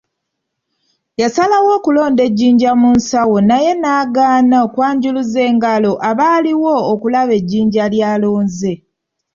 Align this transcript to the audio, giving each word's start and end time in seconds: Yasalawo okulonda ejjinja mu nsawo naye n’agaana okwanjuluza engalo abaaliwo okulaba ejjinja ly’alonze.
Yasalawo 1.21 1.69
okulonda 1.77 2.21
ejjinja 2.29 2.71
mu 2.81 2.89
nsawo 2.97 3.37
naye 3.49 3.71
n’agaana 3.81 4.55
okwanjuluza 4.65 5.39
engalo 5.49 5.91
abaaliwo 6.09 6.73
okulaba 6.93 7.33
ejjinja 7.39 7.83
ly’alonze. 7.93 8.73